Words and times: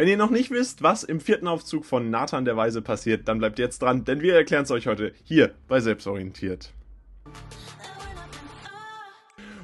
Wenn 0.00 0.08
ihr 0.08 0.16
noch 0.16 0.30
nicht 0.30 0.50
wisst, 0.50 0.82
was 0.82 1.04
im 1.04 1.20
vierten 1.20 1.46
Aufzug 1.46 1.84
von 1.84 2.08
Nathan 2.08 2.46
der 2.46 2.56
Weise 2.56 2.80
passiert, 2.80 3.28
dann 3.28 3.36
bleibt 3.36 3.58
jetzt 3.58 3.82
dran, 3.82 4.02
denn 4.06 4.22
wir 4.22 4.34
erklären 4.34 4.62
es 4.62 4.70
euch 4.70 4.86
heute 4.86 5.12
hier 5.24 5.52
bei 5.68 5.78
Selbstorientiert. 5.80 6.72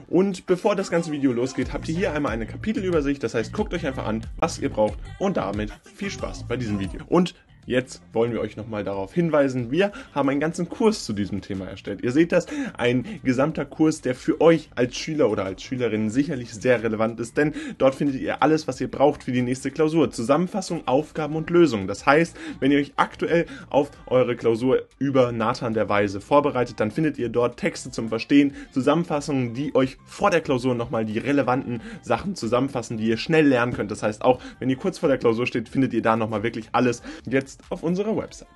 Und 0.09 0.45
bevor 0.45 0.77
das 0.77 0.91
ganze 0.91 1.11
Video 1.11 1.33
losgeht, 1.33 1.73
habt 1.73 1.89
ihr 1.89 1.95
hier 1.95 2.13
einmal 2.13 2.33
eine 2.33 2.45
Kapitelübersicht. 2.45 3.23
Das 3.23 3.33
heißt, 3.33 3.55
guckt 3.55 3.73
euch 3.73 3.87
einfach 3.87 4.07
an, 4.07 4.27
was 4.37 4.59
ihr 4.59 4.69
braucht 4.69 4.99
und 5.19 5.39
damit 5.39 5.73
viel 5.95 6.11
Spaß 6.11 6.47
bei 6.47 6.59
diesem 6.59 6.79
Video. 6.81 7.01
Und 7.07 7.35
Jetzt 7.67 8.01
wollen 8.13 8.33
wir 8.33 8.41
euch 8.41 8.57
nochmal 8.57 8.85
darauf 8.85 9.13
hinweisen, 9.13 9.73
wir 9.73 9.91
haben 10.15 10.29
einen 10.29 10.39
ganzen 10.39 10.69
Kurs 10.69 11.05
zu 11.05 11.13
diesem 11.13 11.41
Thema 11.41 11.67
erstellt. 11.67 12.01
Ihr 12.03 12.13
seht 12.13 12.31
das, 12.31 12.47
ein 12.79 13.05
gesamter 13.25 13.65
Kurs, 13.65 14.01
der 14.01 14.15
für 14.15 14.41
euch 14.41 14.71
als 14.77 14.97
Schüler 14.97 15.29
oder 15.29 15.45
als 15.45 15.63
Schülerin 15.63 16.09
sicherlich 16.09 16.55
sehr 16.55 16.85
relevant 16.85 17.19
ist, 17.19 17.37
denn 17.37 17.55
dort 17.79 17.97
findet 17.97 18.21
ihr 18.21 18.41
alles, 18.41 18.69
was 18.69 18.81
ihr 18.81 18.89
braucht 18.89 19.25
für 19.25 19.33
die 19.33 19.43
nächste 19.43 19.73
Klausur. 19.73 20.13
Zusammenfassung, 20.13 20.87
Aufgaben 20.87 21.35
und 21.35 21.51
Lösungen. 21.51 21.89
Das 21.89 22.07
heißt, 22.07 22.37
wenn 22.61 22.71
ihr 22.71 22.79
euch 22.79 22.93
aktuell 22.95 23.47
auf 23.69 23.91
eure 24.07 24.37
Klausur 24.37 24.83
über 25.01 25.33
Nathan 25.33 25.75
der 25.75 25.89
Weise 25.89 26.21
vorbereitet, 26.21 26.79
dann 26.79 26.93
findet 26.93 27.19
ihr 27.19 27.31
dort 27.31 27.59
Texte 27.59 27.91
zum 27.91 28.09
Verstehen, 28.11 28.55
Zusammenfassungen, 28.71 29.55
die 29.55 29.75
euch 29.75 29.99
vor 30.05 30.31
der 30.31 30.41
Klausur 30.41 30.77
nochmal 30.77 31.05
die 31.05 31.19
relevanten 31.19 31.81
Sachen 32.03 32.37
zusammenfassen, 32.37 32.97
die 32.97 33.09
ihr 33.09 33.17
schnell 33.17 33.49
lernen 33.49 33.73
könnt. 33.73 33.91
Das 33.91 34.05
heißt, 34.05 34.23
auch 34.23 34.41
wenn 34.61 34.71
ihr 34.71 34.77
kurz 34.77 34.99
vor 34.99 35.09
der 35.09 35.19
Klausur 35.19 35.49
steht, 35.49 35.69
findet 35.69 35.93
ihr 35.93 36.03
da 36.03 36.17
nochmal 36.17 36.45
wirklich 36.45 36.69
alles. 36.71 37.03
Jetzt 37.29 37.56
jetzt 37.57 37.73
auf 37.73 37.83
unserer 37.83 38.17
Website. 38.17 38.49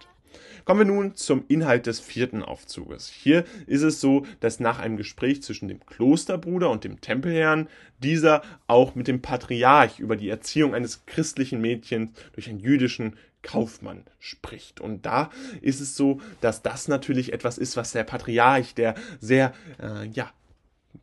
Kommen 0.64 0.80
wir 0.80 0.94
nun 0.94 1.14
zum 1.16 1.44
Inhalt 1.48 1.86
des 1.86 2.00
vierten 2.00 2.42
Aufzuges. 2.42 3.08
Hier 3.08 3.44
ist 3.66 3.82
es 3.82 4.00
so, 4.00 4.26
dass 4.40 4.60
nach 4.60 4.78
einem 4.78 4.98
Gespräch 4.98 5.42
zwischen 5.42 5.68
dem 5.68 5.84
Klosterbruder 5.86 6.70
und 6.70 6.84
dem 6.84 7.00
Tempelherrn 7.00 7.68
dieser 7.98 8.42
auch 8.66 8.94
mit 8.94 9.08
dem 9.08 9.22
Patriarch 9.22 9.98
über 9.98 10.16
die 10.16 10.28
Erziehung 10.28 10.74
eines 10.74 11.06
christlichen 11.06 11.60
Mädchens 11.60 12.12
durch 12.34 12.48
einen 12.48 12.60
jüdischen 12.60 13.16
Kaufmann 13.42 14.04
spricht. 14.18 14.80
Und 14.80 15.06
da 15.06 15.30
ist 15.62 15.80
es 15.80 15.96
so, 15.96 16.20
dass 16.42 16.60
das 16.60 16.88
natürlich 16.88 17.32
etwas 17.32 17.56
ist, 17.56 17.76
was 17.78 17.92
der 17.92 18.04
Patriarch, 18.04 18.74
der 18.74 18.94
sehr, 19.18 19.54
äh, 19.82 20.06
ja, 20.08 20.30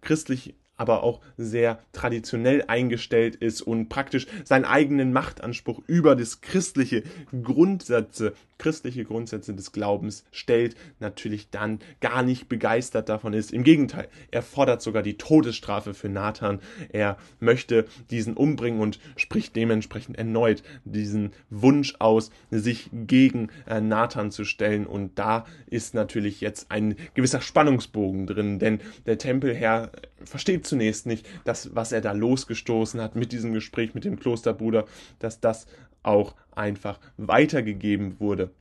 christlich 0.01 0.53
aber 0.77 1.03
auch 1.03 1.19
sehr 1.37 1.79
traditionell 1.91 2.63
eingestellt 2.67 3.35
ist 3.35 3.61
und 3.61 3.89
praktisch 3.89 4.27
seinen 4.45 4.65
eigenen 4.65 5.11
Machtanspruch 5.11 5.81
über 5.87 6.15
das 6.15 6.41
christliche 6.41 7.03
Grundsätze, 7.43 8.33
christliche 8.59 9.03
Grundsätze 9.03 9.53
des 9.53 9.71
Glaubens 9.71 10.23
stellt, 10.31 10.75
natürlich 10.99 11.49
dann 11.49 11.79
gar 11.99 12.23
nicht 12.23 12.47
begeistert 12.47 13.09
davon 13.09 13.33
ist. 13.33 13.51
Im 13.51 13.63
Gegenteil, 13.63 14.07
er 14.31 14.41
fordert 14.41 14.81
sogar 14.81 15.03
die 15.03 15.17
Todesstrafe 15.17 15.93
für 15.93 16.09
Nathan. 16.09 16.59
Er 16.89 17.17
möchte 17.39 17.85
diesen 18.09 18.35
umbringen 18.35 18.79
und 18.79 18.99
spricht 19.15 19.55
dementsprechend 19.55 20.17
erneut 20.17 20.63
diesen 20.85 21.31
Wunsch 21.49 21.95
aus, 21.99 22.29
sich 22.51 22.89
gegen 22.93 23.49
äh, 23.67 23.81
Nathan 23.81 24.31
zu 24.31 24.45
stellen. 24.45 24.85
Und 24.85 25.17
da 25.17 25.45
ist 25.67 25.93
natürlich 25.93 26.41
jetzt 26.41 26.71
ein 26.71 26.95
gewisser 27.13 27.41
Spannungsbogen 27.41 28.27
drin, 28.27 28.59
denn 28.59 28.79
der 29.05 29.17
Tempelherr 29.17 29.91
versteht 30.23 30.65
zunächst 30.65 31.05
nicht, 31.05 31.27
dass 31.45 31.75
was 31.75 31.91
er 31.91 32.01
da 32.01 32.11
losgestoßen 32.11 33.01
hat 33.01 33.15
mit 33.15 33.31
diesem 33.31 33.53
Gespräch 33.53 33.93
mit 33.93 34.05
dem 34.05 34.19
Klosterbruder, 34.19 34.85
dass 35.19 35.39
das 35.39 35.67
auch 36.03 36.35
einfach 36.55 36.99
weitergegeben 37.17 38.19
wurde. 38.19 38.51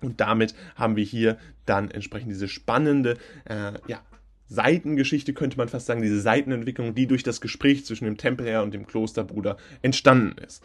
Und 0.00 0.20
damit 0.20 0.54
haben 0.76 0.96
wir 0.96 1.04
hier 1.04 1.38
dann 1.66 1.90
entsprechend 1.90 2.30
diese 2.30 2.48
spannende, 2.48 3.18
äh, 3.44 3.72
ja, 3.86 4.00
Seitengeschichte 4.48 5.32
könnte 5.32 5.56
man 5.56 5.68
fast 5.68 5.86
sagen, 5.86 6.02
diese 6.02 6.20
Seitenentwicklung, 6.20 6.94
die 6.94 7.06
durch 7.06 7.22
das 7.22 7.40
Gespräch 7.40 7.86
zwischen 7.86 8.04
dem 8.04 8.16
Tempelherr 8.16 8.64
und 8.64 8.74
dem 8.74 8.86
Klosterbruder 8.86 9.56
entstanden 9.80 10.36
ist. 10.38 10.64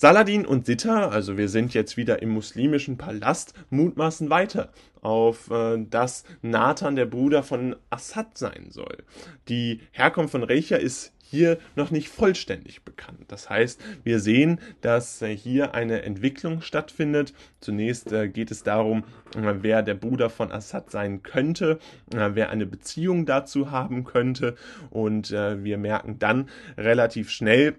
Saladin 0.00 0.46
und 0.46 0.64
Sitta, 0.64 1.10
also 1.10 1.36
wir 1.36 1.50
sind 1.50 1.74
jetzt 1.74 1.98
wieder 1.98 2.22
im 2.22 2.30
muslimischen 2.30 2.96
Palast, 2.96 3.52
mutmaßen 3.68 4.30
weiter 4.30 4.72
auf, 5.02 5.50
äh, 5.50 5.76
dass 5.90 6.24
Nathan 6.40 6.96
der 6.96 7.04
Bruder 7.04 7.42
von 7.42 7.76
Assad 7.90 8.38
sein 8.38 8.68
soll. 8.70 9.04
Die 9.50 9.82
Herkunft 9.92 10.32
von 10.32 10.42
Recha 10.42 10.76
ist 10.76 11.12
hier 11.30 11.58
noch 11.76 11.90
nicht 11.90 12.08
vollständig 12.08 12.82
bekannt. 12.82 13.26
Das 13.28 13.48
heißt, 13.48 13.80
wir 14.02 14.20
sehen, 14.20 14.58
dass 14.80 15.22
äh, 15.22 15.36
hier 15.36 15.74
eine 15.74 16.02
Entwicklung 16.02 16.60
stattfindet. 16.60 17.34
Zunächst 17.60 18.10
äh, 18.10 18.28
geht 18.28 18.50
es 18.50 18.62
darum, 18.62 19.04
äh, 19.36 19.54
wer 19.60 19.82
der 19.82 19.94
Bruder 19.94 20.28
von 20.28 20.50
Assad 20.50 20.90
sein 20.90 21.22
könnte, 21.22 21.78
wer 22.08 22.50
eine 22.50 22.66
Beziehung 22.66 23.26
dazu 23.26 23.70
haben 23.70 24.04
könnte. 24.04 24.56
Und 24.90 25.30
wir 25.30 25.78
merken 25.78 26.18
dann 26.18 26.48
relativ 26.76 27.30
schnell, 27.30 27.76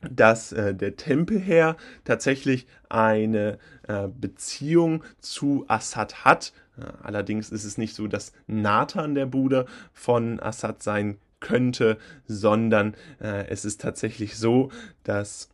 dass 0.00 0.52
äh, 0.52 0.74
der 0.74 0.96
Tempelherr 0.96 1.76
tatsächlich 2.04 2.66
eine 2.88 3.58
äh, 3.86 4.08
Beziehung 4.08 5.02
zu 5.20 5.64
Assad 5.68 6.24
hat. 6.24 6.52
Äh, 6.78 6.84
allerdings 7.02 7.50
ist 7.50 7.64
es 7.64 7.78
nicht 7.78 7.94
so, 7.94 8.06
dass 8.06 8.32
Nathan 8.46 9.14
der 9.14 9.26
Bruder 9.26 9.66
von 9.92 10.40
Assad 10.40 10.82
sein 10.82 11.18
könnte, 11.40 11.98
sondern 12.26 12.94
äh, 13.20 13.46
es 13.48 13.64
ist 13.64 13.80
tatsächlich 13.80 14.36
so, 14.36 14.70
dass 15.04 15.50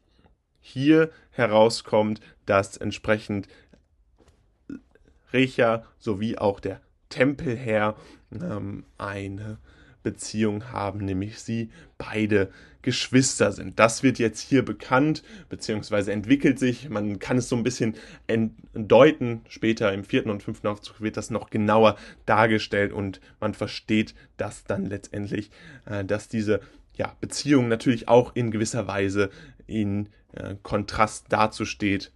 hier 0.60 1.10
herauskommt, 1.30 2.20
dass 2.46 2.76
entsprechend 2.76 3.48
Recha 5.32 5.84
sowie 5.98 6.38
auch 6.38 6.60
der 6.60 6.80
Tempelherr 7.10 7.96
ähm, 8.32 8.84
eine 8.96 9.58
Beziehung 10.04 10.70
haben, 10.70 11.04
nämlich 11.04 11.40
sie 11.40 11.70
beide 11.98 12.52
Geschwister 12.82 13.50
sind. 13.50 13.80
Das 13.80 14.02
wird 14.02 14.18
jetzt 14.18 14.40
hier 14.40 14.62
bekannt, 14.62 15.24
beziehungsweise 15.48 16.12
entwickelt 16.12 16.58
sich. 16.58 16.88
Man 16.90 17.18
kann 17.18 17.38
es 17.38 17.48
so 17.48 17.56
ein 17.56 17.62
bisschen 17.64 17.96
deuten. 18.74 19.40
Später 19.48 19.92
im 19.92 20.04
vierten 20.04 20.30
und 20.30 20.42
fünften 20.42 20.68
Aufzug 20.68 21.00
wird 21.00 21.16
das 21.16 21.30
noch 21.30 21.50
genauer 21.50 21.96
dargestellt 22.26 22.92
und 22.92 23.20
man 23.40 23.54
versteht 23.54 24.14
das 24.36 24.64
dann 24.64 24.86
letztendlich, 24.86 25.50
äh, 25.86 26.04
dass 26.04 26.28
diese 26.28 26.60
ja, 26.94 27.16
Beziehung 27.20 27.66
natürlich 27.68 28.06
auch 28.06 28.36
in 28.36 28.52
gewisser 28.52 28.86
Weise 28.86 29.30
in 29.66 30.10
äh, 30.34 30.54
Kontrast 30.62 31.26
dazu 31.30 31.64
steht, 31.64 32.12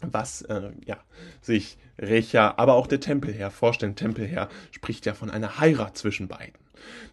was 0.00 0.42
äh, 0.42 0.70
ja, 0.86 0.96
sich 1.42 1.76
Recha, 1.98 2.54
aber 2.56 2.74
auch 2.74 2.86
der 2.86 3.00
Tempelherr 3.00 3.50
vorstellen. 3.50 3.94
Tempelherr 3.94 4.48
spricht 4.70 5.06
ja 5.06 5.14
von 5.14 5.30
einer 5.30 5.60
Heirat 5.60 5.98
zwischen 5.98 6.28
beiden. 6.28 6.61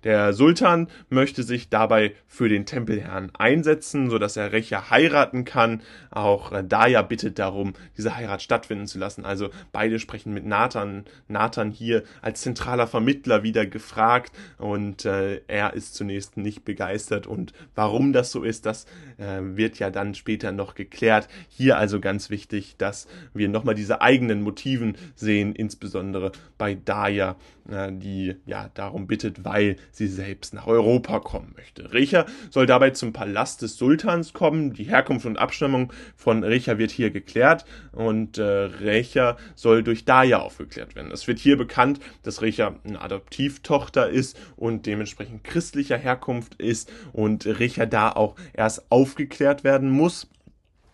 Der 0.03 0.33
Sultan 0.33 0.87
möchte 1.09 1.43
sich 1.43 1.69
dabei 1.69 2.13
für 2.27 2.49
den 2.49 2.65
Tempelherrn 2.65 3.31
einsetzen, 3.37 4.09
so 4.09 4.17
dass 4.17 4.37
er 4.37 4.51
Recha 4.51 4.89
heiraten 4.89 5.45
kann. 5.45 5.81
Auch 6.11 6.51
äh, 6.51 6.63
Daya 6.63 7.01
bittet 7.01 7.39
darum, 7.39 7.73
diese 7.97 8.15
Heirat 8.15 8.41
stattfinden 8.41 8.87
zu 8.87 8.97
lassen. 8.97 9.25
Also 9.25 9.49
beide 9.71 9.99
sprechen 9.99 10.33
mit 10.33 10.45
Nathan. 10.45 11.05
Nathan 11.27 11.71
hier 11.71 12.03
als 12.21 12.41
zentraler 12.41 12.87
Vermittler 12.87 13.43
wieder 13.43 13.65
gefragt 13.65 14.31
und 14.57 15.05
äh, 15.05 15.41
er 15.47 15.73
ist 15.73 15.95
zunächst 15.95 16.37
nicht 16.37 16.63
begeistert. 16.65 17.27
Und 17.27 17.53
warum 17.75 18.13
das 18.13 18.31
so 18.31 18.43
ist, 18.43 18.65
das 18.65 18.85
äh, 19.17 19.39
wird 19.41 19.79
ja 19.79 19.89
dann 19.89 20.15
später 20.15 20.51
noch 20.51 20.75
geklärt. 20.75 21.27
Hier 21.49 21.77
also 21.77 21.99
ganz 21.99 22.29
wichtig, 22.29 22.75
dass 22.77 23.07
wir 23.33 23.49
nochmal 23.49 23.75
diese 23.75 24.01
eigenen 24.01 24.41
Motiven 24.41 24.95
sehen, 25.15 25.53
insbesondere 25.53 26.31
bei 26.57 26.75
Daya, 26.75 27.35
äh, 27.69 27.91
die 27.91 28.35
ja 28.45 28.69
darum 28.73 29.07
bittet, 29.07 29.43
weil 29.45 29.58
weil 29.59 29.75
sie 29.91 30.07
selbst 30.07 30.53
nach 30.53 30.67
Europa 30.67 31.19
kommen 31.19 31.53
möchte. 31.57 31.91
Recha 31.91 32.25
soll 32.49 32.65
dabei 32.65 32.91
zum 32.91 33.11
Palast 33.11 33.61
des 33.61 33.75
Sultans 33.75 34.31
kommen. 34.31 34.73
Die 34.73 34.85
Herkunft 34.85 35.25
und 35.25 35.37
Abstammung 35.37 35.91
von 36.15 36.45
Recha 36.45 36.77
wird 36.77 36.91
hier 36.91 37.11
geklärt 37.11 37.65
und 37.91 38.37
äh, 38.37 38.43
Recha 38.43 39.35
soll 39.55 39.83
durch 39.83 40.05
Daya 40.05 40.39
aufgeklärt 40.39 40.95
werden. 40.95 41.11
Es 41.11 41.27
wird 41.27 41.39
hier 41.39 41.57
bekannt, 41.57 41.99
dass 42.23 42.41
Recha 42.41 42.75
eine 42.85 43.01
Adoptivtochter 43.01 44.09
ist 44.09 44.39
und 44.55 44.85
dementsprechend 44.85 45.43
christlicher 45.43 45.97
Herkunft 45.97 46.55
ist 46.55 46.89
und 47.11 47.45
Recha 47.45 47.85
da 47.85 48.11
auch 48.13 48.35
erst 48.53 48.89
aufgeklärt 48.89 49.65
werden 49.65 49.89
muss. 49.89 50.29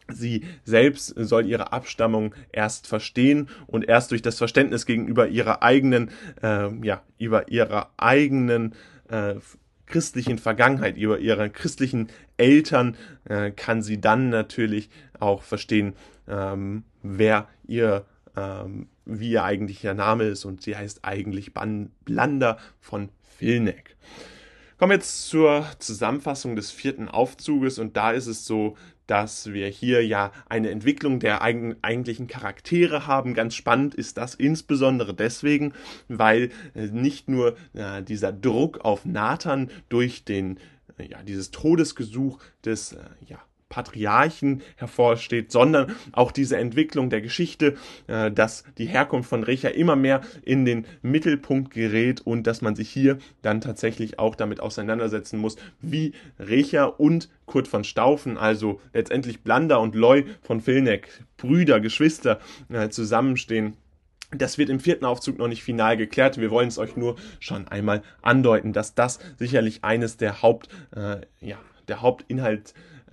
Sie 0.07 0.43
selbst 0.63 1.07
soll 1.17 1.47
ihre 1.47 1.73
Abstammung 1.73 2.35
erst 2.51 2.87
verstehen 2.87 3.49
und 3.65 3.87
erst 3.87 4.11
durch 4.11 4.21
das 4.21 4.37
Verständnis 4.37 4.85
gegenüber 4.85 5.27
ihrer 5.27 5.63
eigenen, 5.63 6.11
äh, 6.43 6.69
ja, 6.85 7.01
über 7.17 7.49
ihrer 7.49 7.89
eigenen 7.97 8.75
äh, 9.09 9.35
christlichen 9.85 10.37
Vergangenheit, 10.37 10.97
über 10.97 11.19
ihre 11.19 11.49
christlichen 11.49 12.09
Eltern, 12.37 12.97
äh, 13.25 13.51
kann 13.51 13.81
sie 13.81 13.99
dann 13.99 14.29
natürlich 14.29 14.89
auch 15.19 15.43
verstehen, 15.43 15.93
ähm, 16.27 16.83
wer 17.01 17.47
ihr, 17.67 18.05
ähm, 18.35 18.87
wie 19.05 19.31
ihr 19.31 19.43
eigentlicher 19.43 19.93
Name 19.93 20.25
ist 20.25 20.45
und 20.45 20.61
sie 20.61 20.75
heißt 20.75 20.99
eigentlich 21.03 21.53
Ban 21.53 21.91
Blander 22.03 22.57
von 22.79 23.09
Vilneck. 23.39 23.95
Kommen 24.77 24.91
wir 24.91 24.97
jetzt 24.97 25.29
zur 25.29 25.65
Zusammenfassung 25.79 26.55
des 26.57 26.69
vierten 26.71 27.07
Aufzuges 27.07 27.79
und 27.79 27.95
da 27.95 28.11
ist 28.11 28.27
es 28.27 28.45
so, 28.45 28.75
dass 29.07 29.53
wir 29.53 29.67
hier 29.67 30.05
ja 30.05 30.31
eine 30.47 30.69
Entwicklung 30.69 31.19
der 31.19 31.41
eigentlichen 31.41 32.27
Charaktere 32.27 33.07
haben. 33.07 33.33
Ganz 33.33 33.55
spannend 33.55 33.95
ist 33.95 34.17
das 34.17 34.35
insbesondere 34.35 35.13
deswegen, 35.13 35.73
weil 36.07 36.51
äh, 36.73 36.87
nicht 36.87 37.29
nur 37.29 37.55
äh, 37.73 38.03
dieser 38.03 38.31
Druck 38.31 38.79
auf 38.83 39.05
Nathan 39.05 39.69
durch 39.89 40.25
den, 40.25 40.59
äh, 40.97 41.07
ja, 41.07 41.23
dieses 41.23 41.51
Todesgesuch 41.51 42.39
des, 42.63 42.97
ja, 43.27 43.39
Patriarchen 43.69 44.61
hervorsteht, 44.75 45.51
sondern 45.51 45.95
auch 46.11 46.31
diese 46.31 46.57
Entwicklung 46.57 47.09
der 47.09 47.21
Geschichte, 47.21 47.75
äh, 48.07 48.31
dass 48.31 48.63
die 48.77 48.85
Herkunft 48.85 49.29
von 49.29 49.43
Recha 49.43 49.69
immer 49.69 49.95
mehr 49.95 50.21
in 50.43 50.65
den 50.65 50.85
Mittelpunkt 51.01 51.73
gerät 51.73 52.21
und 52.21 52.45
dass 52.47 52.61
man 52.61 52.75
sich 52.75 52.89
hier 52.89 53.17
dann 53.41 53.61
tatsächlich 53.61 54.19
auch 54.19 54.35
damit 54.35 54.59
auseinandersetzen 54.59 55.39
muss, 55.39 55.55
wie 55.81 56.13
Recha 56.39 56.85
und 56.85 57.29
Kurt 57.47 57.67
von 57.67 57.83
Staufen, 57.83 58.37
also 58.37 58.81
letztendlich 58.93 59.41
Blanda 59.41 59.77
und 59.77 59.95
Loy 59.95 60.25
von 60.41 60.65
Vilneck, 60.65 61.23
Brüder, 61.37 61.79
Geschwister, 61.79 62.39
äh, 62.69 62.89
zusammenstehen. 62.89 63.77
Das 64.31 64.57
wird 64.57 64.69
im 64.69 64.79
vierten 64.79 65.05
Aufzug 65.05 65.37
noch 65.37 65.47
nicht 65.47 65.63
final 65.63 65.97
geklärt. 65.97 66.39
Wir 66.39 66.51
wollen 66.51 66.67
es 66.67 66.77
euch 66.77 66.95
nur 66.95 67.15
schon 67.39 67.67
einmal 67.67 68.03
andeuten, 68.21 68.73
dass 68.73 68.95
das 68.95 69.19
sicherlich 69.37 69.83
eines 69.83 70.17
der 70.17 70.41
Haupt, 70.41 70.69
äh, 70.95 71.21
ja, 71.39 71.57
der 71.87 72.01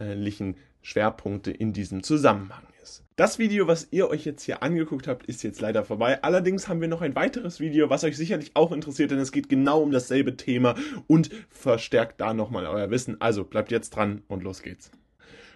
hauptinhaltlichen 0.03 0.57
Schwerpunkte 0.83 1.51
in 1.51 1.73
diesem 1.73 2.03
Zusammenhang 2.03 2.65
ist. 2.83 3.05
Das 3.17 3.39
Video, 3.39 3.69
was 3.69 3.89
ihr 3.91 4.09
euch 4.09 4.25
jetzt 4.25 4.43
hier 4.43 4.63
angeguckt 4.63 5.07
habt, 5.07 5.27
ist 5.27 5.43
jetzt 5.43 5.61
leider 5.61 5.85
vorbei. 5.85 6.23
Allerdings 6.23 6.67
haben 6.67 6.81
wir 6.81 6.89
noch 6.89 7.03
ein 7.03 7.15
weiteres 7.15 7.61
Video, 7.61 7.89
was 7.89 8.05
euch 8.05 8.17
sicherlich 8.17 8.53
auch 8.55 8.73
interessiert, 8.73 9.11
denn 9.11 9.19
es 9.19 9.33
geht 9.33 9.49
genau 9.49 9.83
um 9.83 9.93
dasselbe 9.93 10.37
Thema 10.37 10.75
und 11.07 11.31
verstärkt 11.51 12.21
da 12.21 12.35
nochmal 12.35 12.67
euer 12.67 12.91
Wissen. 12.91 13.21
Also 13.21 13.45
bleibt 13.45 13.71
jetzt 13.71 13.91
dran 13.91 14.23
und 14.29 14.43
los 14.43 14.63
geht's. 14.63 14.91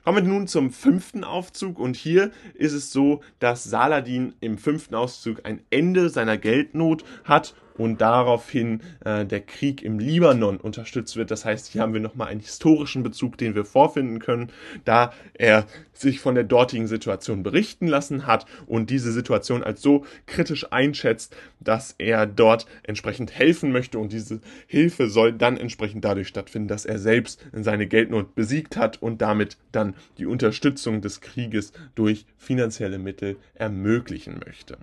Kommen 0.05 0.25
wir 0.25 0.33
nun 0.33 0.47
zum 0.47 0.71
fünften 0.71 1.25
Aufzug 1.25 1.81
und 1.81 1.97
hier 1.97 2.31
ist 2.55 2.75
es 2.75 2.93
so, 2.93 3.23
dass 3.41 3.65
Saladin 3.65 4.35
im 4.39 4.57
fünften 4.57 4.95
Aufzug 4.95 5.41
ein 5.45 5.63
Ende 5.71 6.11
seiner 6.11 6.39
Geldnot 6.39 7.05
hat 7.25 7.57
und 7.79 8.01
daraufhin 8.01 8.81
äh, 9.05 9.25
der 9.25 9.41
Krieg 9.41 9.83
im 9.83 9.99
Libanon 9.99 10.59
unterstützt 10.59 11.17
wird. 11.17 11.31
Das 11.31 11.45
heißt, 11.45 11.69
hier 11.69 11.83
haben 11.83 11.95
wir 11.95 12.01
nochmal 12.01 12.29
einen 12.29 12.41
historischen 12.41 13.03
Bezug, 13.03 13.39
den 13.39 13.55
wir 13.55 13.65
vorfinden 13.65 14.19
können, 14.19 14.51
da 14.85 15.13
er 15.35 15.67
sich 15.93 16.21
von 16.21 16.35
der 16.35 16.45
dortigen 16.45 16.87
Situation 16.87 17.43
berichten 17.43 17.87
lassen 17.87 18.27
hat 18.27 18.47
und 18.67 18.91
diese 18.91 19.13
Situation 19.13 19.63
als 19.63 19.81
so 19.83 20.05
kritisch 20.27 20.71
einschätzt, 20.71 21.35
dass 21.61 21.95
er 21.99 22.27
dort 22.27 22.67
entsprechend 22.83 23.33
helfen 23.33 23.73
möchte 23.73 23.99
und 23.99 24.13
diese 24.13 24.41
Hilfe 24.67 25.09
soll 25.09 25.33
dann 25.33 25.57
entsprechend 25.57 26.05
dadurch 26.05 26.29
stattfinden, 26.29 26.69
dass 26.69 26.85
er 26.85 26.99
selbst 26.99 27.45
seine 27.53 27.87
Geldnot 27.87 28.35
besiegt 28.35 28.77
hat 28.77 29.01
und 29.03 29.23
damit 29.23 29.57
dann 29.73 29.95
die 30.19 30.27
Unterstützung 30.27 31.01
des 31.01 31.21
Krieges 31.21 31.73
durch 31.95 32.27
finanzielle 32.37 32.99
Mittel 32.99 33.37
ermöglichen 33.55 34.41
möchte 34.45 34.77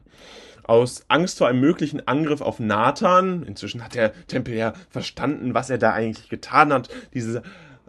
aus 0.63 1.05
Angst 1.07 1.37
vor 1.37 1.47
einem 1.47 1.59
möglichen 1.59 2.07
Angriff 2.07 2.41
auf 2.41 2.59
Nathan. 2.59 3.43
Inzwischen 3.43 3.83
hat 3.83 3.95
der 3.95 4.13
Tempel 4.27 4.53
ja 4.53 4.73
verstanden, 4.89 5.53
was 5.53 5.69
er 5.69 5.77
da 5.77 5.93
eigentlich 5.93 6.29
getan 6.29 6.71
hat. 6.73 6.89
Diese 7.13 7.43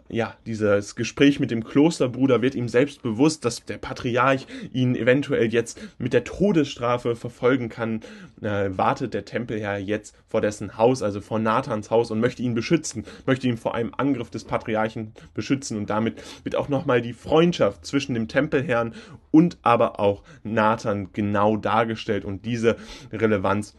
ja, 0.07 0.35
dieses 0.45 0.95
Gespräch 0.95 1.39
mit 1.39 1.49
dem 1.49 1.63
Klosterbruder 1.63 2.43
wird 2.43 2.53
ihm 2.53 2.69
selbst 2.69 3.01
bewusst, 3.01 3.43
dass 3.43 3.65
der 3.65 3.79
Patriarch 3.79 4.45
ihn 4.71 4.95
eventuell 4.95 5.51
jetzt 5.51 5.81
mit 5.97 6.13
der 6.13 6.23
Todesstrafe 6.23 7.15
verfolgen 7.15 7.69
kann, 7.69 8.01
äh, 8.41 8.69
wartet 8.69 9.15
der 9.15 9.25
Tempelherr 9.25 9.79
jetzt 9.79 10.15
vor 10.27 10.41
dessen 10.41 10.77
Haus, 10.77 11.01
also 11.01 11.21
vor 11.21 11.39
Nathans 11.39 11.89
Haus 11.89 12.11
und 12.11 12.19
möchte 12.19 12.43
ihn 12.43 12.53
beschützen, 12.53 13.03
möchte 13.25 13.47
ihn 13.47 13.57
vor 13.57 13.73
einem 13.73 13.93
Angriff 13.97 14.29
des 14.29 14.43
Patriarchen 14.43 15.13
beschützen. 15.33 15.75
Und 15.75 15.89
damit 15.89 16.21
wird 16.43 16.55
auch 16.55 16.69
nochmal 16.69 17.01
die 17.01 17.13
Freundschaft 17.13 17.83
zwischen 17.83 18.13
dem 18.13 18.27
Tempelherrn 18.27 18.93
und 19.31 19.57
aber 19.63 19.99
auch 19.99 20.21
Nathan 20.43 21.09
genau 21.13 21.57
dargestellt 21.57 22.25
und 22.25 22.45
diese 22.45 22.75
Relevanz 23.11 23.75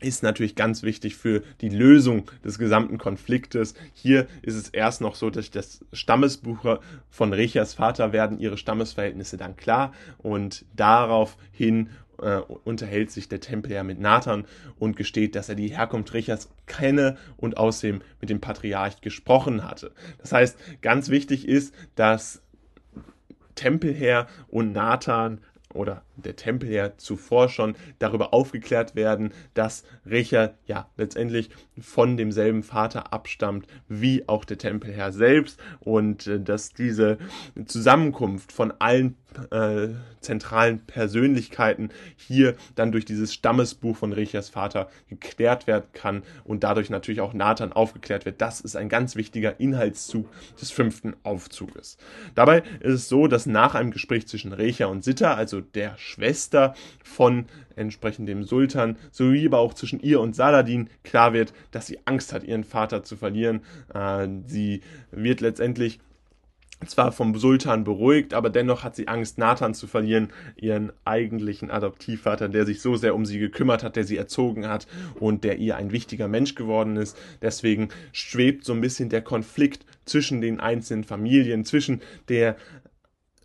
ist 0.00 0.22
natürlich 0.22 0.54
ganz 0.54 0.82
wichtig 0.82 1.16
für 1.16 1.42
die 1.60 1.70
Lösung 1.70 2.30
des 2.44 2.58
gesamten 2.58 2.98
Konfliktes. 2.98 3.74
Hier 3.94 4.26
ist 4.42 4.54
es 4.54 4.68
erst 4.68 5.00
noch 5.00 5.14
so, 5.14 5.30
dass 5.30 5.50
das 5.50 5.84
Stammesbuch 5.92 6.78
von 7.08 7.32
Rechas 7.32 7.74
Vater 7.74 8.12
werden 8.12 8.38
ihre 8.38 8.58
Stammesverhältnisse 8.58 9.36
dann 9.38 9.56
klar 9.56 9.94
und 10.18 10.66
daraufhin 10.74 11.88
äh, 12.20 12.36
unterhält 12.64 13.10
sich 13.10 13.28
der 13.28 13.40
Tempelherr 13.40 13.84
mit 13.84 14.00
Nathan 14.00 14.44
und 14.78 14.96
gesteht, 14.96 15.34
dass 15.34 15.48
er 15.48 15.54
die 15.54 15.68
Herkunft 15.68 16.12
Rechas 16.12 16.50
kenne 16.66 17.16
und 17.36 17.56
außerdem 17.56 18.02
mit 18.20 18.30
dem 18.30 18.40
Patriarch 18.40 19.00
gesprochen 19.00 19.64
hatte. 19.64 19.92
Das 20.18 20.32
heißt, 20.32 20.58
ganz 20.82 21.08
wichtig 21.08 21.48
ist, 21.48 21.74
dass 21.94 22.42
Tempelherr 23.54 24.26
und 24.48 24.72
Nathan 24.72 25.40
oder 25.76 26.02
der 26.16 26.36
Tempel 26.36 26.70
ja 26.70 26.96
zuvor 26.96 27.48
schon 27.48 27.76
darüber 27.98 28.32
aufgeklärt 28.34 28.94
werden, 28.94 29.32
dass 29.54 29.84
Recher 30.04 30.54
ja 30.66 30.88
letztendlich 30.96 31.50
von 31.78 32.16
demselben 32.16 32.62
Vater 32.62 33.12
abstammt 33.12 33.66
wie 33.88 34.28
auch 34.28 34.44
der 34.44 34.58
Tempelherr 34.58 35.12
selbst 35.12 35.60
und 35.80 36.26
äh, 36.26 36.40
dass 36.40 36.72
diese 36.72 37.18
Zusammenkunft 37.66 38.52
von 38.52 38.72
allen 38.78 39.16
äh, 39.50 39.88
zentralen 40.20 40.80
Persönlichkeiten 40.80 41.90
hier 42.16 42.54
dann 42.74 42.92
durch 42.92 43.04
dieses 43.04 43.32
Stammesbuch 43.32 43.96
von 43.96 44.12
Rechers 44.12 44.48
Vater 44.48 44.88
geklärt 45.08 45.66
werden 45.66 45.86
kann 45.92 46.22
und 46.44 46.64
dadurch 46.64 46.90
natürlich 46.90 47.20
auch 47.20 47.32
Nathan 47.32 47.72
aufgeklärt 47.72 48.24
wird. 48.24 48.40
Das 48.40 48.60
ist 48.60 48.76
ein 48.76 48.88
ganz 48.88 49.16
wichtiger 49.16 49.60
Inhaltszug 49.60 50.28
des 50.60 50.70
fünften 50.70 51.14
Aufzuges. 51.22 51.98
Dabei 52.34 52.62
ist 52.80 52.94
es 52.94 53.08
so, 53.08 53.26
dass 53.26 53.46
nach 53.46 53.74
einem 53.74 53.90
Gespräch 53.90 54.26
zwischen 54.26 54.52
Recher 54.52 54.88
und 54.88 55.04
Sitta, 55.04 55.34
also 55.34 55.60
der 55.60 55.96
Schwester 55.98 56.74
von 57.02 57.46
entsprechend 57.76 58.28
dem 58.28 58.42
Sultan, 58.42 58.96
sowie 59.10 59.46
aber 59.46 59.58
auch 59.58 59.74
zwischen 59.74 60.00
ihr 60.00 60.20
und 60.20 60.34
Saladin 60.34 60.88
klar 61.04 61.32
wird, 61.32 61.52
dass 61.70 61.86
sie 61.86 61.98
Angst 62.06 62.32
hat, 62.32 62.42
ihren 62.42 62.64
Vater 62.64 63.02
zu 63.02 63.16
verlieren. 63.16 63.60
Äh, 63.94 64.28
sie 64.46 64.80
wird 65.10 65.40
letztendlich 65.40 66.00
zwar 66.86 67.12
vom 67.12 67.36
Sultan 67.36 67.84
beruhigt, 67.84 68.34
aber 68.34 68.50
dennoch 68.50 68.84
hat 68.84 68.96
sie 68.96 69.08
Angst, 69.08 69.38
Nathan 69.38 69.74
zu 69.74 69.86
verlieren, 69.86 70.28
ihren 70.56 70.92
eigentlichen 71.04 71.70
Adoptivvater, 71.70 72.48
der 72.48 72.66
sich 72.66 72.80
so 72.80 72.96
sehr 72.96 73.14
um 73.14 73.24
sie 73.24 73.38
gekümmert 73.38 73.82
hat, 73.82 73.96
der 73.96 74.04
sie 74.04 74.16
erzogen 74.16 74.68
hat 74.68 74.86
und 75.18 75.44
der 75.44 75.58
ihr 75.58 75.76
ein 75.76 75.92
wichtiger 75.92 76.28
Mensch 76.28 76.54
geworden 76.54 76.96
ist. 76.96 77.16
Deswegen 77.40 77.88
schwebt 78.12 78.64
so 78.64 78.72
ein 78.72 78.80
bisschen 78.80 79.08
der 79.08 79.22
Konflikt 79.22 79.86
zwischen 80.04 80.40
den 80.40 80.60
einzelnen 80.60 81.04
Familien, 81.04 81.64
zwischen 81.64 82.02
der 82.28 82.56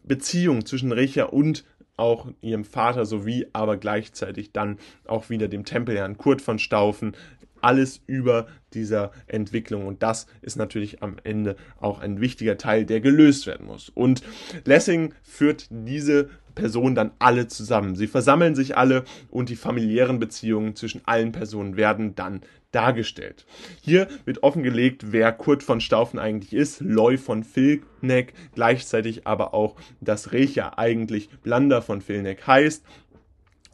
Beziehung 0.03 0.65
zwischen 0.65 0.91
Recha 0.91 1.25
und 1.25 1.63
auch 1.97 2.27
ihrem 2.41 2.65
Vater 2.65 3.05
sowie 3.05 3.47
aber 3.53 3.77
gleichzeitig 3.77 4.51
dann 4.51 4.77
auch 5.05 5.29
wieder 5.29 5.47
dem 5.47 5.65
Tempelherrn 5.65 6.17
Kurt 6.17 6.41
von 6.41 6.57
Staufen. 6.57 7.15
Alles 7.61 8.01
über 8.07 8.47
dieser 8.73 9.11
Entwicklung 9.27 9.85
und 9.85 10.01
das 10.03 10.27
ist 10.41 10.55
natürlich 10.55 11.03
am 11.03 11.17
Ende 11.23 11.55
auch 11.79 11.99
ein 11.99 12.21
wichtiger 12.21 12.57
Teil, 12.57 12.85
der 12.85 13.01
gelöst 13.01 13.47
werden 13.47 13.67
muss. 13.67 13.89
Und 13.89 14.23
Lessing 14.65 15.13
führt 15.23 15.67
diese 15.69 16.29
Personen 16.55 16.95
dann 16.95 17.11
alle 17.19 17.47
zusammen. 17.47 17.95
Sie 17.95 18.07
versammeln 18.07 18.55
sich 18.55 18.77
alle 18.77 19.03
und 19.29 19.49
die 19.49 19.55
familiären 19.55 20.19
Beziehungen 20.19 20.75
zwischen 20.75 21.01
allen 21.05 21.31
Personen 21.31 21.77
werden 21.77 22.15
dann 22.15 22.41
dargestellt. 22.71 23.45
Hier 23.81 24.07
wird 24.25 24.43
offengelegt, 24.43 25.11
wer 25.11 25.31
Kurt 25.33 25.63
von 25.63 25.81
Staufen 25.81 26.19
eigentlich 26.19 26.53
ist, 26.53 26.79
Loy 26.79 27.17
von 27.17 27.43
Vilneck, 27.43 28.33
gleichzeitig 28.55 29.27
aber 29.27 29.53
auch, 29.53 29.75
dass 29.99 30.31
Recha 30.31 30.73
eigentlich 30.77 31.29
Blander 31.43 31.81
von 31.81 32.01
Vilneck 32.07 32.47
heißt 32.47 32.85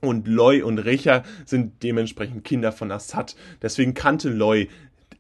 und 0.02 0.28
Loy 0.28 0.62
und 0.62 0.80
Recha 0.80 1.24
sind 1.46 1.84
dementsprechend 1.84 2.44
Kinder 2.44 2.72
von 2.72 2.92
Assad. 2.92 3.36
Deswegen 3.62 3.94
kannte 3.94 4.30
Loy 4.30 4.70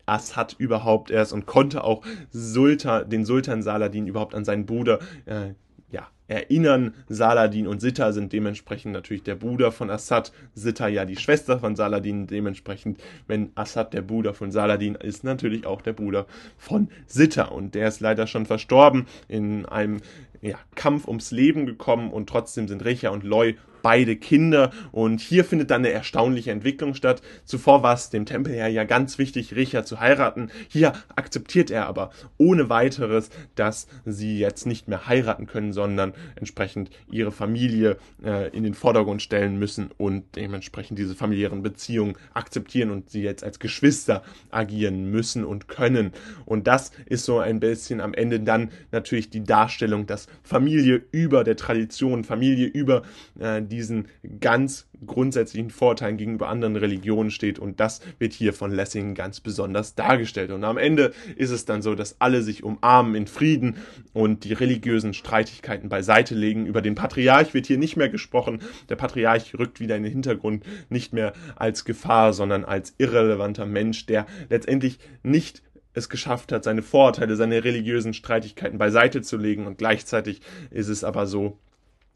Assad 0.06 0.56
überhaupt 0.58 1.12
erst 1.12 1.34
und 1.34 1.46
konnte 1.46 1.84
auch 1.84 2.04
Sultan, 2.32 3.10
den 3.10 3.26
Sultan 3.26 3.62
Saladin 3.62 4.08
überhaupt 4.08 4.34
an 4.34 4.46
seinen 4.46 4.66
Bruder 4.66 5.00
äh, 5.26 5.54
ja, 5.92 6.08
erinnern. 6.28 6.94
Saladin 7.10 7.68
und 7.68 7.82
Sitta 7.82 8.12
sind 8.14 8.32
dementsprechend 8.34 8.94
natürlich 8.94 9.24
der 9.24 9.36
Bruder 9.36 9.72
von 9.72 9.90
Assad, 9.90 10.32
Sitta 10.54 10.88
ja 10.88 11.06
die 11.06 11.18
Schwester 11.18 11.60
von 11.60 11.76
Saladin, 11.76 12.28
dementsprechend, 12.28 13.00
wenn 13.28 13.52
Assad 13.56 13.94
der 13.94 14.02
Bruder 14.02 14.34
von 14.34 14.52
Saladin 14.52 14.96
ist, 14.96 15.24
natürlich 15.24 15.66
auch 15.66 15.82
der 15.82 15.94
Bruder 15.94 16.26
von 16.58 16.90
Sitta 17.06 17.46
und 17.46 17.76
der 17.76 17.90
ist 17.90 18.00
leider 18.00 18.28
schon 18.28 18.46
verstorben 18.46 19.08
in 19.28 19.66
einem 19.66 20.02
ja, 20.42 20.58
Kampf 20.76 21.08
ums 21.08 21.32
Leben 21.32 21.66
gekommen 21.66 22.12
und 22.12 22.30
trotzdem 22.30 22.68
sind 22.68 22.86
Recha 22.86 23.10
und 23.10 23.24
Loy 23.24 23.58
beide 23.82 24.16
Kinder 24.16 24.72
und 24.92 25.22
hier 25.22 25.46
findet 25.46 25.72
dann 25.72 25.82
eine 25.82 25.92
erstaunliche 25.92 26.52
Entwicklung 26.52 26.94
statt. 26.94 27.22
Zuvor 27.46 27.84
war 27.84 27.94
es 27.94 28.10
dem 28.10 28.26
Tempelherr 28.26 28.68
ja 28.68 28.84
ganz 28.84 29.18
wichtig, 29.18 29.56
Richa 29.56 29.84
zu 29.84 30.00
heiraten. 30.00 30.50
Hier 30.68 30.94
akzeptiert 31.16 31.72
er 31.72 31.88
aber 31.88 32.12
ohne 32.38 32.70
weiteres, 32.70 33.30
dass 33.56 33.88
sie 34.06 34.40
jetzt 34.40 34.66
nicht 34.66 34.88
mehr 34.88 35.08
heiraten 35.08 35.48
können, 35.48 35.74
sondern 35.74 36.14
entsprechend 36.36 36.90
ihre 37.12 37.32
Familie 37.32 37.98
äh, 38.24 38.50
in 38.56 38.64
den 38.64 38.74
Vordergrund 38.74 39.22
stellen 39.22 39.58
müssen 39.58 39.90
und 39.98 40.24
dementsprechend 40.36 41.00
diese 41.00 41.16
familiären 41.16 41.62
Beziehungen 41.62 42.16
akzeptieren 42.34 42.92
und 42.92 43.10
sie 43.10 43.22
jetzt 43.22 43.44
als 43.44 43.60
Geschwister 43.60 44.24
agieren 44.50 45.10
müssen 45.12 45.44
und 45.46 45.68
können. 45.68 46.12
Und 46.46 46.68
das 46.68 46.92
ist 47.06 47.26
so 47.26 47.40
ein 47.40 47.60
bisschen 47.60 48.02
am 48.02 48.14
Ende 48.14 48.40
dann 48.40 48.72
natürlich 48.92 49.30
die 49.30 49.44
Darstellung, 49.44 50.06
dass 50.06 50.28
Familie 50.44 51.04
über 51.12 51.44
der 51.44 51.56
Tradition, 51.56 52.24
Familie 52.24 52.68
über 52.68 53.04
äh, 53.40 53.62
diesen 53.78 54.08
ganz 54.40 54.88
grundsätzlichen 55.06 55.70
Vorteilen 55.70 56.18
gegenüber 56.18 56.50
anderen 56.50 56.76
Religionen 56.76 57.30
steht 57.30 57.60
und 57.60 57.80
das 57.80 58.02
wird 58.18 58.34
hier 58.34 58.52
von 58.54 58.72
Lessing 58.72 59.14
ganz 59.14 59.40
besonders 59.40 59.96
dargestellt. 59.96 60.52
Und 60.52 60.64
am 60.64 60.78
Ende 60.78 61.14
ist 61.36 61.52
es 61.52 61.66
dann 61.66 61.82
so, 61.82 61.94
dass 61.96 62.20
alle 62.20 62.42
sich 62.42 62.64
umarmen 62.64 63.16
in 63.16 63.28
Frieden 63.28 63.78
und 64.14 64.44
die 64.44 64.54
religiösen 64.54 65.14
Streitigkeiten 65.14 65.90
beiseite 65.90 66.34
legen. 66.34 66.66
Über 66.66 66.82
den 66.82 66.96
Patriarch 66.96 67.54
wird 67.54 67.68
hier 67.68 67.78
nicht 67.78 67.96
mehr 67.96 68.10
gesprochen. 68.10 68.60
Der 68.90 68.96
Patriarch 68.96 69.54
rückt 69.58 69.80
wieder 69.80 69.96
in 69.96 70.04
den 70.04 70.12
Hintergrund, 70.12 70.64
nicht 70.90 71.14
mehr 71.14 71.34
als 71.56 71.86
Gefahr, 71.86 72.34
sondern 72.34 72.66
als 72.66 72.96
irrelevanter 72.98 73.66
Mensch, 73.66 74.08
der 74.08 74.26
letztendlich 74.50 75.00
nicht 75.22 75.62
es 75.94 76.10
geschafft 76.10 76.52
hat, 76.52 76.64
seine 76.64 76.84
Vorurteile, 76.84 77.36
seine 77.36 77.64
religiösen 77.64 78.14
Streitigkeiten 78.14 78.78
beiseite 78.78 79.22
zu 79.22 79.38
legen. 79.38 79.66
Und 79.66 79.78
gleichzeitig 79.78 80.42
ist 80.70 80.88
es 80.90 81.04
aber 81.04 81.28
so, 81.28 81.58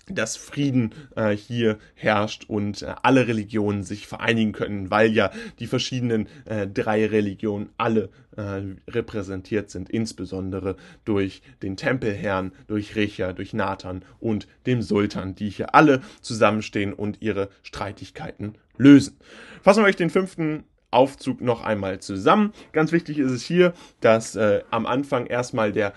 dass 0.07 0.35
Frieden 0.37 0.93
äh, 1.15 1.31
hier 1.31 1.77
herrscht 1.95 2.45
und 2.47 2.81
äh, 2.81 2.95
alle 3.03 3.27
Religionen 3.27 3.83
sich 3.83 4.07
vereinigen 4.07 4.51
können, 4.51 4.91
weil 4.91 5.11
ja 5.11 5.31
die 5.59 5.67
verschiedenen 5.67 6.27
äh, 6.45 6.67
drei 6.67 7.05
Religionen 7.05 7.69
alle 7.77 8.09
äh, 8.35 8.61
repräsentiert 8.89 9.69
sind, 9.69 9.89
insbesondere 9.89 10.75
durch 11.05 11.41
den 11.61 11.77
Tempelherrn, 11.77 12.51
durch 12.67 12.95
Recha, 12.95 13.33
durch 13.33 13.53
Nathan 13.53 14.03
und 14.19 14.47
dem 14.65 14.81
Sultan, 14.81 15.35
die 15.35 15.49
hier 15.49 15.75
alle 15.75 16.01
zusammenstehen 16.21 16.93
und 16.93 17.21
ihre 17.21 17.49
Streitigkeiten 17.63 18.55
lösen. 18.77 19.17
Fassen 19.61 19.83
wir 19.83 19.87
euch 19.87 19.95
den 19.95 20.09
fünften 20.09 20.63
Aufzug 20.91 21.39
noch 21.41 21.63
einmal 21.63 21.99
zusammen. 21.99 22.53
Ganz 22.73 22.91
wichtig 22.91 23.17
ist 23.17 23.31
es 23.31 23.43
hier, 23.43 23.73
dass 24.01 24.35
äh, 24.35 24.63
am 24.71 24.85
Anfang 24.85 25.25
erstmal 25.25 25.71
der 25.71 25.93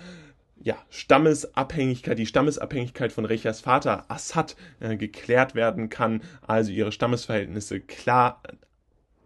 ja, 0.64 0.78
Stammesabhängigkeit, 0.88 2.18
die 2.18 2.26
Stammesabhängigkeit 2.26 3.12
von 3.12 3.26
Rechas 3.26 3.60
Vater 3.60 4.06
Assad 4.08 4.56
äh, 4.80 4.96
geklärt 4.96 5.54
werden 5.54 5.90
kann, 5.90 6.22
also 6.40 6.72
ihre 6.72 6.90
Stammesverhältnisse 6.90 7.80
klar 7.80 8.42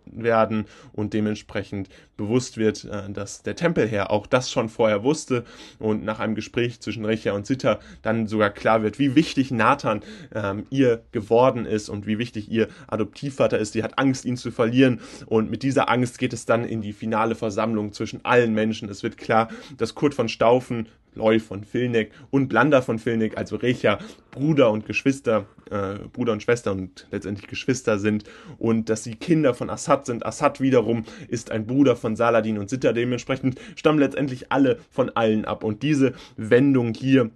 werden 0.05 0.67
und 0.93 1.15
dementsprechend 1.15 1.89
bewusst 2.19 2.59
wird, 2.59 2.85
äh, 2.85 3.11
dass 3.11 3.43
der 3.43 3.57
Tempelherr 3.57 4.11
auch 4.11 4.27
das 4.27 4.51
schon 4.51 4.69
vorher 4.69 5.03
wusste 5.03 5.45
und 5.79 6.05
nach 6.05 6.21
einem 6.21 6.35
Gespräch 6.35 6.81
zwischen 6.81 7.07
Recha 7.07 7.33
und 7.33 7.47
Sitter 7.47 7.81
dann 8.03 8.27
sogar 8.27 8.51
klar 8.51 8.83
wird, 8.83 8.99
wie 8.99 9.15
wichtig 9.15 9.51
Nathan 9.51 10.03
ähm, 10.35 10.67
ihr 10.69 11.03
geworden 11.13 11.65
ist 11.65 11.89
und 11.89 12.07
wie 12.07 12.19
wichtig 12.19 12.51
ihr 12.51 12.69
Adoptivvater 12.89 13.59
ist. 13.59 13.73
Sie 13.73 13.83
hat 13.83 13.99
Angst, 13.99 14.27
ihn 14.27 14.37
zu 14.37 14.51
verlieren 14.51 15.01
und 15.25 15.51
mit 15.51 15.63
dieser 15.63 15.89
Angst 15.89 16.19
geht 16.19 16.35
es 16.35 16.45
dann 16.45 16.65
in 16.65 16.83
die 16.83 16.93
finale 16.93 17.35
Versammlung 17.35 17.95
zwischen 17.95 18.23
allen 18.25 18.53
Menschen. 18.53 18.91
Es 18.91 19.03
wird 19.03 19.17
klar, 19.17 19.49
dass 19.79 19.95
Kurt 19.95 20.15
von 20.15 20.29
Staufen 20.29 20.89
Loy 21.15 21.41
von 21.41 21.65
Filneck 21.65 22.13
und 22.31 22.49
Blanda 22.49 22.81
von 22.81 22.99
Filneck, 22.99 23.37
also 23.37 23.57
Recha, 23.57 23.99
Bruder 24.31 24.71
und 24.71 24.87
Geschwister, 24.87 25.47
äh, 25.71 25.99
Bruder 26.13 26.33
und 26.33 26.43
Schwester 26.43 26.73
und 26.73 27.07
letztendlich 27.11 27.49
Geschwister 27.49 27.99
sind 27.99 28.25
und 28.59 28.89
dass 28.89 29.05
sie 29.05 29.17
Kinder 29.17 29.53
von 29.53 29.69
Assad 29.69 30.07
sind. 30.07 30.25
Assad 30.25 30.61
wiederum 30.61 31.05
ist 31.29 31.51
ein 31.51 31.67
Bruder 31.67 31.97
von 32.09 32.17
Saladin 32.17 32.57
und 32.57 32.71
Sitter. 32.71 32.95
Dementsprechend 32.95 33.61
stammen 33.77 33.99
letztendlich 33.99 34.51
alle 34.51 34.79
von 34.91 35.11
allen 35.11 35.45
ab. 35.45 35.63
Und 35.63 35.83
diese 35.83 36.15
Wendung 36.39 36.95
hier 36.95 37.31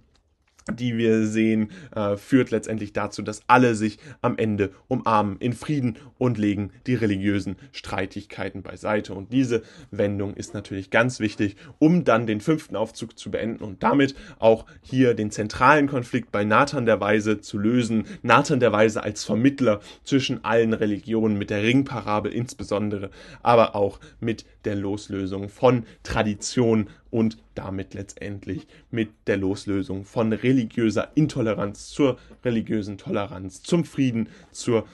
die 0.71 0.97
wir 0.97 1.27
sehen, 1.27 1.71
äh, 1.95 2.15
führt 2.15 2.51
letztendlich 2.51 2.93
dazu, 2.93 3.21
dass 3.21 3.41
alle 3.47 3.75
sich 3.75 3.99
am 4.21 4.37
Ende 4.37 4.71
umarmen 4.87 5.37
in 5.39 5.53
Frieden 5.53 5.97
und 6.17 6.37
legen 6.37 6.71
die 6.87 6.95
religiösen 6.95 7.57
Streitigkeiten 7.71 8.63
beiseite. 8.63 9.13
Und 9.13 9.33
diese 9.33 9.63
Wendung 9.91 10.33
ist 10.35 10.53
natürlich 10.53 10.89
ganz 10.89 11.19
wichtig, 11.19 11.57
um 11.79 12.03
dann 12.05 12.27
den 12.27 12.39
fünften 12.39 12.75
Aufzug 12.75 13.17
zu 13.17 13.31
beenden 13.31 13.63
und 13.63 13.83
damit 13.83 14.15
auch 14.39 14.65
hier 14.81 15.13
den 15.13 15.31
zentralen 15.31 15.87
Konflikt 15.87 16.31
bei 16.31 16.45
Nathan 16.45 16.85
der 16.85 17.01
Weise 17.01 17.41
zu 17.41 17.57
lösen. 17.57 18.05
Nathan 18.21 18.59
der 18.59 18.71
Weise 18.71 19.03
als 19.03 19.23
Vermittler 19.23 19.81
zwischen 20.03 20.45
allen 20.45 20.73
Religionen 20.73 21.37
mit 21.37 21.49
der 21.49 21.63
Ringparabel 21.63 22.31
insbesondere, 22.31 23.09
aber 23.41 23.75
auch 23.75 23.99
mit 24.19 24.45
der 24.65 24.75
Loslösung 24.75 25.49
von 25.49 25.85
Tradition 26.03 26.89
und 27.09 27.37
damit 27.55 27.93
letztendlich 27.93 28.67
mit 28.91 29.09
der 29.27 29.37
Loslösung 29.37 30.05
von 30.05 30.33
religiöser 30.33 31.11
Intoleranz 31.15 31.89
zur 31.89 32.17
religiösen 32.43 32.97
Toleranz, 32.97 33.61
zum 33.63 33.85
Frieden, 33.85 34.29
zur 34.51 34.87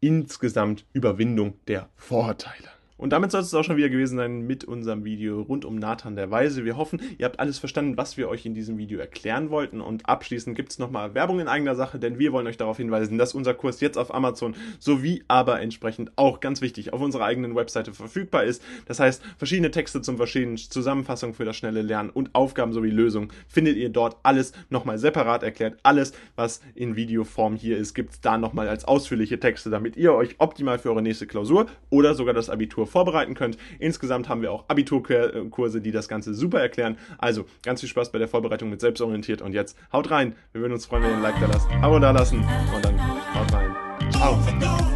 insgesamt 0.00 0.84
Überwindung 0.92 1.54
der 1.68 1.88
Vorurteile. 1.96 2.68
Und 3.02 3.10
damit 3.10 3.32
soll 3.32 3.40
es 3.40 3.52
auch 3.52 3.64
schon 3.64 3.76
wieder 3.76 3.88
gewesen 3.88 4.16
sein 4.16 4.42
mit 4.42 4.62
unserem 4.62 5.04
Video 5.04 5.42
rund 5.42 5.64
um 5.64 5.74
Nathan 5.74 6.14
der 6.14 6.30
Weise. 6.30 6.64
Wir 6.64 6.76
hoffen, 6.76 7.02
ihr 7.18 7.24
habt 7.24 7.40
alles 7.40 7.58
verstanden, 7.58 7.96
was 7.96 8.16
wir 8.16 8.28
euch 8.28 8.46
in 8.46 8.54
diesem 8.54 8.78
Video 8.78 9.00
erklären 9.00 9.50
wollten. 9.50 9.80
Und 9.80 10.08
abschließend 10.08 10.54
gibt 10.54 10.70
es 10.70 10.78
nochmal 10.78 11.12
Werbung 11.12 11.40
in 11.40 11.48
eigener 11.48 11.74
Sache, 11.74 11.98
denn 11.98 12.20
wir 12.20 12.30
wollen 12.30 12.46
euch 12.46 12.58
darauf 12.58 12.76
hinweisen, 12.76 13.18
dass 13.18 13.34
unser 13.34 13.54
Kurs 13.54 13.80
jetzt 13.80 13.98
auf 13.98 14.14
Amazon 14.14 14.54
sowie 14.78 15.24
aber 15.26 15.60
entsprechend 15.60 16.12
auch 16.14 16.38
ganz 16.38 16.60
wichtig 16.60 16.92
auf 16.92 17.00
unserer 17.00 17.24
eigenen 17.24 17.56
Webseite 17.56 17.92
verfügbar 17.92 18.44
ist. 18.44 18.62
Das 18.86 19.00
heißt, 19.00 19.20
verschiedene 19.36 19.72
Texte 19.72 20.00
zum 20.00 20.16
Verstehen, 20.16 20.56
Zusammenfassung 20.56 21.34
für 21.34 21.44
das 21.44 21.56
schnelle 21.56 21.82
Lernen 21.82 22.10
und 22.10 22.36
Aufgaben 22.36 22.72
sowie 22.72 22.90
Lösungen 22.90 23.32
findet 23.48 23.78
ihr 23.78 23.88
dort 23.88 24.18
alles 24.22 24.52
nochmal 24.70 24.98
separat 24.98 25.42
erklärt. 25.42 25.76
Alles, 25.82 26.12
was 26.36 26.60
in 26.76 26.94
Videoform 26.94 27.56
hier 27.56 27.78
ist, 27.78 27.94
gibt 27.94 28.12
es 28.12 28.20
da 28.20 28.38
nochmal 28.38 28.68
als 28.68 28.84
ausführliche 28.84 29.40
Texte, 29.40 29.70
damit 29.70 29.96
ihr 29.96 30.14
euch 30.14 30.36
optimal 30.38 30.78
für 30.78 30.90
eure 30.90 31.02
nächste 31.02 31.26
Klausur 31.26 31.66
oder 31.90 32.14
sogar 32.14 32.32
das 32.32 32.48
Abitur 32.48 32.86
vorbereiten 32.92 33.34
könnt. 33.34 33.58
Insgesamt 33.80 34.28
haben 34.28 34.42
wir 34.42 34.52
auch 34.52 34.64
Abiturkurse, 34.68 35.80
die 35.80 35.90
das 35.90 36.08
Ganze 36.08 36.34
super 36.34 36.60
erklären. 36.60 36.96
Also 37.18 37.46
ganz 37.64 37.80
viel 37.80 37.88
Spaß 37.88 38.12
bei 38.12 38.18
der 38.18 38.28
Vorbereitung 38.28 38.70
mit 38.70 38.80
selbstorientiert 38.80 39.42
und 39.42 39.52
jetzt 39.52 39.76
haut 39.92 40.10
rein. 40.10 40.36
Wir 40.52 40.60
würden 40.60 40.74
uns 40.74 40.86
freuen, 40.86 41.02
wenn 41.02 41.10
ihr 41.10 41.16
ein 41.16 41.22
Like 41.22 41.40
da 41.40 41.46
lasst, 41.46 41.68
Abo 41.82 41.98
da 41.98 42.10
lassen 42.12 42.38
und 42.74 42.84
dann 42.84 43.34
haut 43.34 43.52
rein. 43.52 43.74
Ciao. 44.12 44.91